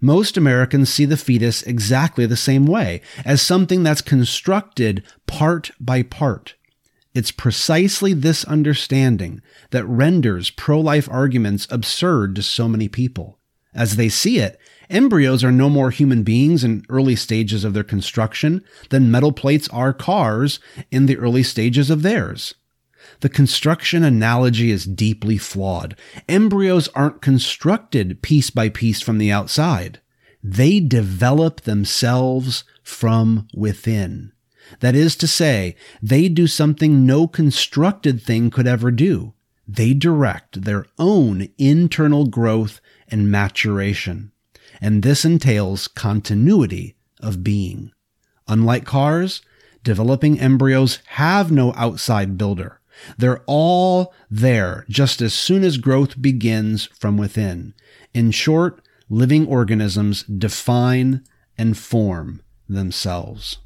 Most 0.00 0.36
Americans 0.36 0.92
see 0.92 1.04
the 1.04 1.16
fetus 1.16 1.62
exactly 1.62 2.26
the 2.26 2.36
same 2.36 2.66
way, 2.66 3.00
as 3.24 3.40
something 3.40 3.82
that's 3.82 4.00
constructed 4.00 5.04
part 5.26 5.70
by 5.80 6.02
part. 6.02 6.54
It's 7.14 7.30
precisely 7.30 8.14
this 8.14 8.44
understanding 8.44 9.42
that 9.70 9.84
renders 9.84 10.50
pro 10.50 10.80
life 10.80 11.08
arguments 11.10 11.66
absurd 11.70 12.34
to 12.36 12.42
so 12.42 12.68
many 12.68 12.88
people. 12.88 13.38
As 13.74 13.96
they 13.96 14.08
see 14.08 14.38
it, 14.38 14.58
embryos 14.90 15.44
are 15.44 15.52
no 15.52 15.68
more 15.68 15.90
human 15.90 16.22
beings 16.22 16.64
in 16.64 16.84
early 16.88 17.16
stages 17.16 17.64
of 17.64 17.74
their 17.74 17.84
construction 17.84 18.62
than 18.90 19.10
metal 19.10 19.32
plates 19.32 19.68
are 19.68 19.92
cars 19.92 20.58
in 20.90 21.06
the 21.06 21.16
early 21.16 21.42
stages 21.42 21.90
of 21.90 22.02
theirs. 22.02 22.54
The 23.20 23.28
construction 23.28 24.02
analogy 24.02 24.70
is 24.70 24.84
deeply 24.84 25.38
flawed. 25.38 25.96
Embryos 26.28 26.88
aren't 26.88 27.22
constructed 27.22 28.22
piece 28.22 28.50
by 28.50 28.68
piece 28.68 29.00
from 29.00 29.18
the 29.18 29.32
outside. 29.32 30.00
They 30.42 30.80
develop 30.80 31.62
themselves 31.62 32.64
from 32.82 33.48
within. 33.54 34.32
That 34.80 34.94
is 34.94 35.16
to 35.16 35.26
say, 35.26 35.76
they 36.02 36.28
do 36.28 36.46
something 36.46 37.06
no 37.06 37.26
constructed 37.26 38.22
thing 38.22 38.50
could 38.50 38.66
ever 38.66 38.90
do. 38.90 39.34
They 39.66 39.94
direct 39.94 40.62
their 40.62 40.86
own 40.98 41.48
internal 41.58 42.26
growth 42.26 42.80
and 43.08 43.30
maturation. 43.30 44.32
And 44.80 45.02
this 45.02 45.24
entails 45.24 45.88
continuity 45.88 46.96
of 47.20 47.44
being. 47.44 47.92
Unlike 48.48 48.84
cars, 48.84 49.42
developing 49.84 50.40
embryos 50.40 50.98
have 51.06 51.52
no 51.52 51.72
outside 51.74 52.36
builder. 52.36 52.80
They're 53.16 53.42
all 53.46 54.12
there 54.30 54.84
just 54.88 55.22
as 55.22 55.32
soon 55.32 55.64
as 55.64 55.78
growth 55.78 56.20
begins 56.20 56.86
from 56.86 57.16
within. 57.16 57.74
In 58.12 58.30
short, 58.30 58.82
living 59.08 59.46
organisms 59.46 60.24
define 60.24 61.24
and 61.56 61.76
form 61.76 62.42
themselves. 62.68 63.58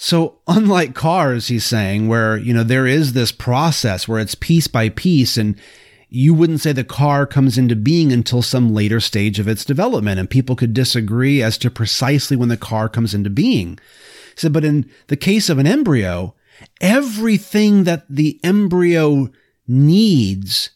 So 0.00 0.38
unlike 0.46 0.94
cars, 0.94 1.48
he's 1.48 1.66
saying, 1.66 2.06
where, 2.06 2.36
you 2.36 2.54
know, 2.54 2.62
there 2.62 2.86
is 2.86 3.12
this 3.12 3.32
process 3.32 4.06
where 4.06 4.20
it's 4.20 4.36
piece 4.36 4.68
by 4.68 4.88
piece 4.90 5.36
and 5.36 5.56
you 6.08 6.32
wouldn't 6.32 6.60
say 6.60 6.72
the 6.72 6.84
car 6.84 7.26
comes 7.26 7.58
into 7.58 7.76
being 7.76 8.12
until 8.12 8.40
some 8.40 8.72
later 8.72 9.00
stage 9.00 9.40
of 9.40 9.48
its 9.48 9.64
development. 9.64 10.20
And 10.20 10.30
people 10.30 10.56
could 10.56 10.72
disagree 10.72 11.42
as 11.42 11.58
to 11.58 11.70
precisely 11.70 12.36
when 12.36 12.48
the 12.48 12.56
car 12.56 12.88
comes 12.88 13.12
into 13.12 13.28
being. 13.28 13.78
He 14.34 14.40
said, 14.40 14.52
but 14.52 14.64
in 14.64 14.88
the 15.08 15.16
case 15.16 15.50
of 15.50 15.58
an 15.58 15.66
embryo, 15.66 16.34
everything 16.80 17.84
that 17.84 18.06
the 18.08 18.38
embryo 18.44 19.28
needs 19.66 20.70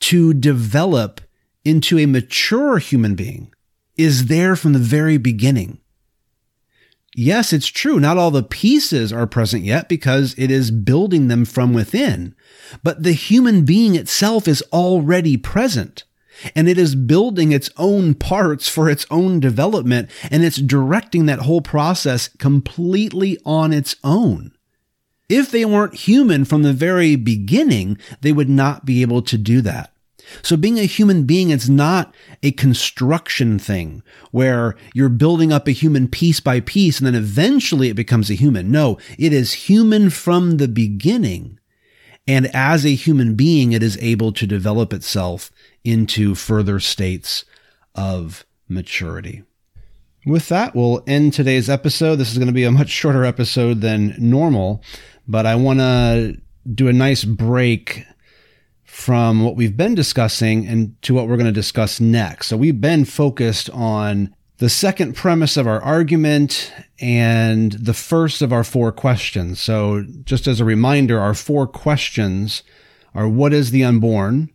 to 0.00 0.34
develop 0.34 1.22
into 1.64 1.98
a 1.98 2.06
mature 2.06 2.78
human 2.78 3.14
being 3.14 3.52
is 3.96 4.26
there 4.26 4.54
from 4.54 4.74
the 4.74 4.78
very 4.78 5.16
beginning 5.16 5.80
yes, 7.18 7.52
it's 7.52 7.66
true. 7.66 7.98
Not 7.98 8.16
all 8.16 8.30
the 8.30 8.42
pieces 8.42 9.12
are 9.12 9.26
present 9.26 9.64
yet 9.64 9.88
because 9.88 10.34
it 10.38 10.50
is 10.50 10.70
building 10.70 11.28
them 11.28 11.44
from 11.44 11.74
within, 11.74 12.34
but 12.82 13.02
the 13.02 13.12
human 13.12 13.64
being 13.64 13.96
itself 13.96 14.46
is 14.46 14.62
already 14.72 15.36
present 15.36 16.04
and 16.54 16.68
it 16.68 16.78
is 16.78 16.94
building 16.94 17.50
its 17.50 17.68
own 17.76 18.14
parts 18.14 18.68
for 18.68 18.88
its 18.88 19.04
own 19.10 19.40
development 19.40 20.08
and 20.30 20.44
it's 20.44 20.58
directing 20.58 21.26
that 21.26 21.40
whole 21.40 21.60
process 21.60 22.28
completely 22.38 23.38
on 23.44 23.72
its 23.72 23.96
own. 24.04 24.52
If 25.28 25.50
they 25.50 25.64
weren't 25.64 25.94
human 25.94 26.44
from 26.44 26.62
the 26.62 26.72
very 26.72 27.16
beginning, 27.16 27.98
they 28.20 28.32
would 28.32 28.48
not 28.48 28.86
be 28.86 29.02
able 29.02 29.22
to 29.22 29.36
do 29.36 29.60
that. 29.62 29.92
So 30.42 30.56
being 30.56 30.78
a 30.78 30.84
human 30.84 31.24
being 31.24 31.50
it's 31.50 31.68
not 31.68 32.14
a 32.42 32.52
construction 32.52 33.58
thing 33.58 34.02
where 34.30 34.76
you're 34.94 35.08
building 35.08 35.52
up 35.52 35.68
a 35.68 35.72
human 35.72 36.08
piece 36.08 36.40
by 36.40 36.60
piece 36.60 36.98
and 36.98 37.06
then 37.06 37.14
eventually 37.14 37.88
it 37.88 37.96
becomes 37.96 38.30
a 38.30 38.34
human. 38.34 38.70
No, 38.70 38.98
it 39.18 39.32
is 39.32 39.52
human 39.52 40.10
from 40.10 40.56
the 40.56 40.68
beginning. 40.68 41.58
And 42.26 42.54
as 42.54 42.84
a 42.84 42.94
human 42.94 43.36
being, 43.36 43.72
it 43.72 43.82
is 43.82 43.96
able 44.02 44.32
to 44.32 44.46
develop 44.46 44.92
itself 44.92 45.50
into 45.82 46.34
further 46.34 46.78
states 46.78 47.46
of 47.94 48.44
maturity. 48.68 49.44
With 50.26 50.48
that, 50.48 50.74
we'll 50.74 51.02
end 51.06 51.32
today's 51.32 51.70
episode. 51.70 52.16
This 52.16 52.30
is 52.30 52.36
going 52.36 52.48
to 52.48 52.52
be 52.52 52.64
a 52.64 52.70
much 52.70 52.90
shorter 52.90 53.24
episode 53.24 53.80
than 53.80 54.14
normal, 54.18 54.82
but 55.26 55.46
I 55.46 55.54
want 55.54 55.78
to 55.78 56.36
do 56.72 56.88
a 56.88 56.92
nice 56.92 57.24
break 57.24 58.04
from 58.98 59.44
what 59.44 59.54
we've 59.54 59.76
been 59.76 59.94
discussing 59.94 60.66
and 60.66 61.00
to 61.02 61.14
what 61.14 61.28
we're 61.28 61.36
going 61.36 61.46
to 61.46 61.52
discuss 61.52 62.00
next. 62.00 62.48
So 62.48 62.56
we've 62.56 62.80
been 62.80 63.04
focused 63.04 63.70
on 63.70 64.34
the 64.56 64.68
second 64.68 65.14
premise 65.14 65.56
of 65.56 65.68
our 65.68 65.80
argument 65.80 66.72
and 66.98 67.70
the 67.72 67.94
first 67.94 68.42
of 68.42 68.52
our 68.52 68.64
four 68.64 68.90
questions. 68.90 69.60
So 69.60 70.04
just 70.24 70.48
as 70.48 70.58
a 70.58 70.64
reminder, 70.64 71.20
our 71.20 71.32
four 71.32 71.68
questions 71.68 72.64
are 73.14 73.28
what 73.28 73.52
is 73.52 73.70
the 73.70 73.84
unborn? 73.84 74.50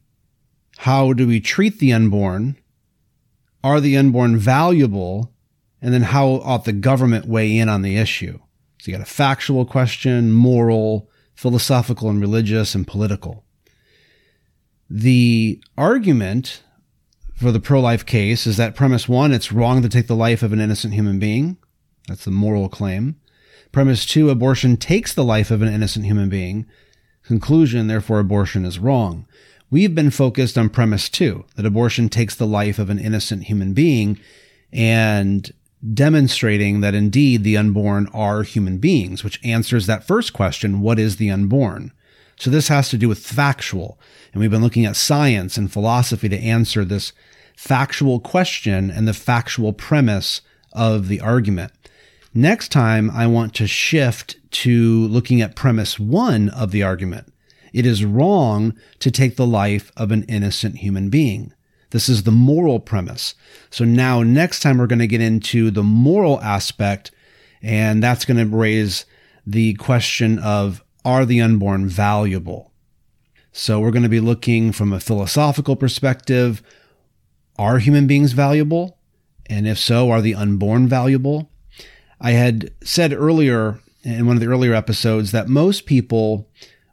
How 0.80 1.14
do 1.14 1.26
we 1.26 1.40
treat 1.40 1.80
the 1.80 1.94
unborn? 1.94 2.58
Are 3.64 3.80
the 3.80 3.96
unborn 3.96 4.36
valuable? 4.36 5.32
And 5.82 5.94
then 5.94 6.04
how 6.04 6.28
ought 6.44 6.66
the 6.66 6.74
government 6.74 7.28
weigh 7.28 7.58
in 7.58 7.70
on 7.70 7.82
the 7.82 7.96
issue? 7.96 8.40
So 8.82 8.92
you 8.92 8.98
got 8.98 9.08
a 9.08 9.10
factual 9.10 9.66
question, 9.66 10.34
moral, 10.34 11.10
philosophical 11.34 12.10
and 12.10 12.20
religious 12.20 12.76
and 12.76 12.86
political. 12.86 13.46
The 14.96 15.60
argument 15.76 16.62
for 17.34 17.52
the 17.52 17.60
pro 17.60 17.82
life 17.82 18.06
case 18.06 18.46
is 18.46 18.58
that 18.58 18.76
premise 18.76 19.10
one, 19.10 19.32
it's 19.32 19.52
wrong 19.52 19.82
to 19.82 19.90
take 19.90 20.06
the 20.06 20.16
life 20.16 20.44
of 20.44 20.54
an 20.54 20.60
innocent 20.60 20.94
human 20.94 21.18
being. 21.18 21.58
That's 22.08 22.26
the 22.26 22.30
moral 22.30 22.70
claim. 22.70 23.16
Premise 23.72 24.06
two, 24.06 24.30
abortion 24.30 24.78
takes 24.78 25.12
the 25.12 25.24
life 25.24 25.50
of 25.50 25.64
an 25.64 25.68
innocent 25.68 26.06
human 26.06 26.30
being. 26.30 26.68
Conclusion, 27.24 27.88
therefore, 27.88 28.20
abortion 28.20 28.66
is 28.66 28.78
wrong. 28.78 29.26
We've 29.72 29.96
been 29.96 30.12
focused 30.12 30.60
on 30.60 30.70
premise 30.70 31.10
two, 31.10 31.46
that 31.56 31.66
abortion 31.66 32.08
takes 32.08 32.36
the 32.36 32.46
life 32.46 32.78
of 32.78 32.92
an 32.92 33.00
innocent 33.00 33.46
human 33.46 33.74
being 33.74 34.20
and 34.72 35.52
demonstrating 35.92 36.82
that 36.82 36.94
indeed 36.94 37.44
the 37.44 37.58
unborn 37.58 38.10
are 38.14 38.44
human 38.44 38.78
beings, 38.78 39.24
which 39.24 39.44
answers 39.44 39.88
that 39.88 40.06
first 40.06 40.34
question, 40.34 40.82
what 40.82 41.00
is 41.00 41.16
the 41.16 41.32
unborn? 41.32 41.92
So 42.44 42.52
this 42.52 42.68
has 42.68 42.90
to 42.90 42.98
do 42.98 43.08
with 43.08 43.26
factual. 43.26 43.98
And 44.34 44.42
we've 44.42 44.52
been 44.52 44.62
looking 44.62 44.86
at 44.86 44.98
science 44.98 45.56
and 45.56 45.72
philosophy 45.72 46.28
to 46.28 46.38
answer 46.38 46.84
this 46.84 47.14
factual 47.56 48.20
question 48.20 48.92
and 48.92 49.08
the 49.08 49.14
factual 49.14 49.72
premise 49.72 50.42
of 50.74 51.08
the 51.08 51.22
argument. 51.22 51.72
Next 52.34 52.68
time, 52.68 53.10
I 53.12 53.28
want 53.28 53.56
to 53.56 53.66
shift 53.66 54.36
to 54.64 55.08
looking 55.08 55.42
at 55.42 55.56
premise 55.56 55.98
one 55.98 56.50
of 56.50 56.72
the 56.72 56.84
argument. 56.84 57.32
It 57.72 57.86
is 57.86 58.04
wrong 58.04 58.74
to 59.00 59.10
take 59.10 59.38
the 59.38 59.48
life 59.48 59.94
of 59.96 60.12
an 60.12 60.24
innocent 60.24 60.80
human 60.80 61.10
being. 61.10 61.54
This 61.92 62.10
is 62.10 62.24
the 62.24 62.32
moral 62.32 62.82
premise. 62.82 63.36
So 63.70 63.86
now 63.86 64.22
next 64.22 64.60
time 64.60 64.80
we're 64.80 64.88
going 64.88 65.00
to 65.00 65.08
get 65.08 65.22
into 65.22 65.72
the 65.72 65.82
moral 65.82 66.42
aspect 66.42 67.10
and 67.62 68.04
that's 68.04 68.26
going 68.26 68.36
to 68.36 68.54
raise 68.54 69.06
the 69.48 69.76
question 69.76 70.40
of 70.40 70.84
are 71.06 71.26
the 71.26 71.42
unborn 71.42 71.88
valuable? 71.88 72.72
So 73.52 73.80
we're 73.80 73.92
going 73.92 74.04
to 74.04 74.10
be 74.10 74.20
looking 74.20 74.72
from 74.72 74.92
a 74.92 75.00
philosophical 75.00 75.76
perspective. 75.76 76.64
Are 77.58 77.78
human 77.80 78.08
beings 78.08 78.32
valuable? 78.32 78.98
And 79.46 79.68
if 79.68 79.78
so, 79.78 80.10
are 80.10 80.22
the 80.22 80.36
unborn 80.36 80.88
valuable? 80.88 81.52
I 82.20 82.32
had 82.32 82.72
said 82.84 83.14
earlier 83.14 83.80
in 84.04 84.26
one 84.26 84.36
of 84.36 84.42
the 84.42 84.48
earlier 84.48 84.74
episodes 84.74 85.32
that 85.32 85.48
most 85.48 85.86
people, 85.86 86.50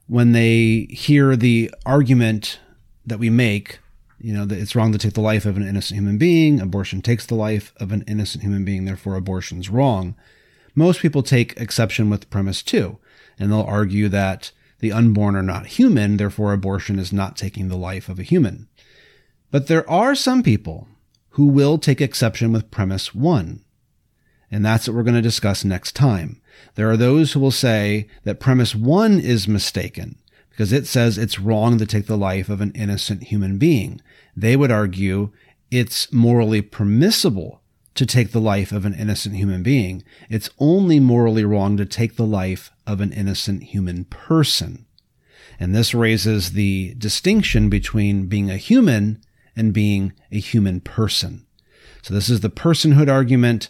when 0.06 0.32
they 0.32 0.86
hear 0.90 1.36
the 1.36 1.72
argument 1.86 2.60
that 3.06 3.18
we 3.18 3.30
make, 3.30 3.78
you 4.20 4.34
know, 4.34 4.44
that 4.44 4.58
it's 4.58 4.76
wrong 4.76 4.92
to 4.92 4.98
take 4.98 5.14
the 5.14 5.20
life 5.20 5.46
of 5.46 5.56
an 5.56 5.66
innocent 5.66 5.98
human 5.98 6.18
being, 6.18 6.60
abortion 6.60 7.00
takes 7.00 7.24
the 7.24 7.34
life 7.34 7.72
of 7.78 7.90
an 7.90 8.04
innocent 8.06 8.42
human 8.42 8.64
being, 8.64 8.84
therefore 8.84 9.14
abortion's 9.14 9.70
wrong. 9.70 10.14
Most 10.74 11.00
people 11.00 11.22
take 11.22 11.58
exception 11.58 12.10
with 12.10 12.20
the 12.20 12.26
premise 12.26 12.62
two 12.62 12.98
and 13.40 13.50
they'll 13.50 13.62
argue 13.62 14.08
that 14.10 14.52
the 14.80 14.92
unborn 14.92 15.34
are 15.34 15.42
not 15.42 15.66
human, 15.66 16.18
therefore 16.18 16.52
abortion 16.52 16.98
is 16.98 17.12
not 17.12 17.36
taking 17.36 17.68
the 17.68 17.76
life 17.76 18.08
of 18.08 18.18
a 18.18 18.22
human. 18.22 18.68
But 19.50 19.66
there 19.66 19.88
are 19.90 20.14
some 20.14 20.42
people 20.42 20.86
who 21.30 21.46
will 21.46 21.78
take 21.78 22.00
exception 22.00 22.52
with 22.52 22.70
premise 22.70 23.14
one. 23.14 23.64
And 24.50 24.64
that's 24.64 24.86
what 24.86 24.96
we're 24.96 25.04
going 25.04 25.14
to 25.14 25.22
discuss 25.22 25.64
next 25.64 25.92
time. 25.92 26.40
There 26.74 26.90
are 26.90 26.96
those 26.96 27.32
who 27.32 27.40
will 27.40 27.50
say 27.50 28.08
that 28.24 28.40
premise 28.40 28.74
one 28.74 29.18
is 29.18 29.48
mistaken 29.48 30.18
because 30.50 30.72
it 30.72 30.86
says 30.86 31.16
it's 31.16 31.38
wrong 31.38 31.78
to 31.78 31.86
take 31.86 32.06
the 32.06 32.18
life 32.18 32.48
of 32.48 32.60
an 32.60 32.72
innocent 32.74 33.24
human 33.24 33.58
being. 33.58 34.00
They 34.36 34.56
would 34.56 34.70
argue 34.70 35.30
it's 35.70 36.12
morally 36.12 36.62
permissible 36.62 37.62
to 37.94 38.06
take 38.06 38.32
the 38.32 38.40
life 38.40 38.72
of 38.72 38.84
an 38.84 38.94
innocent 38.94 39.34
human 39.34 39.62
being. 39.62 40.02
It's 40.28 40.50
only 40.58 41.00
morally 41.00 41.44
wrong 41.44 41.76
to 41.76 41.84
take 41.84 42.16
the 42.16 42.26
life 42.26 42.70
of 42.86 43.00
an 43.00 43.12
innocent 43.12 43.64
human 43.64 44.04
person. 44.04 44.86
And 45.58 45.74
this 45.74 45.94
raises 45.94 46.52
the 46.52 46.94
distinction 46.96 47.68
between 47.68 48.26
being 48.26 48.50
a 48.50 48.56
human 48.56 49.22
and 49.56 49.74
being 49.74 50.12
a 50.30 50.38
human 50.38 50.80
person. 50.80 51.46
So 52.02 52.14
this 52.14 52.30
is 52.30 52.40
the 52.40 52.48
personhood 52.48 53.10
argument. 53.10 53.68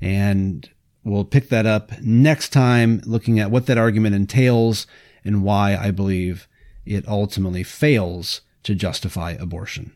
And 0.00 0.68
We'll 1.04 1.24
pick 1.24 1.48
that 1.48 1.66
up 1.66 2.00
next 2.00 2.50
time, 2.50 3.00
looking 3.04 3.40
at 3.40 3.50
what 3.50 3.66
that 3.66 3.78
argument 3.78 4.14
entails 4.14 4.86
and 5.24 5.42
why 5.42 5.76
I 5.76 5.90
believe 5.90 6.46
it 6.86 7.06
ultimately 7.08 7.64
fails 7.64 8.42
to 8.62 8.74
justify 8.74 9.32
abortion. 9.32 9.92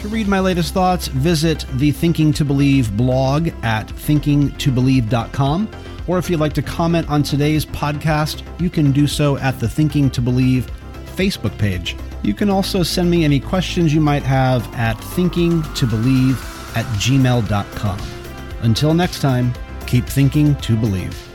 To 0.00 0.08
read 0.08 0.28
my 0.28 0.38
latest 0.38 0.74
thoughts, 0.74 1.08
visit 1.08 1.66
the 1.74 1.90
Thinking 1.90 2.32
to 2.34 2.44
Believe 2.44 2.96
blog 2.96 3.48
at 3.62 3.88
thinkingtobelieve.com. 3.88 5.68
Or 6.06 6.18
if 6.18 6.30
you'd 6.30 6.40
like 6.40 6.52
to 6.54 6.62
comment 6.62 7.08
on 7.10 7.24
today's 7.24 7.66
podcast, 7.66 8.42
you 8.60 8.70
can 8.70 8.92
do 8.92 9.08
so 9.08 9.36
at 9.38 9.58
the 9.58 9.68
Thinking 9.68 10.08
to 10.10 10.22
Believe 10.22 10.70
Facebook 11.16 11.58
page. 11.58 11.96
You 12.22 12.32
can 12.32 12.48
also 12.48 12.84
send 12.84 13.10
me 13.10 13.24
any 13.24 13.40
questions 13.40 13.92
you 13.92 14.00
might 14.00 14.22
have 14.22 14.72
at 14.74 14.96
thinkingtobelieve 14.96 16.76
at 16.76 16.86
gmail.com. 16.96 17.98
Until 18.62 18.94
next 18.94 19.20
time, 19.20 19.52
keep 19.86 20.06
thinking 20.06 20.54
to 20.56 20.76
believe. 20.76 21.27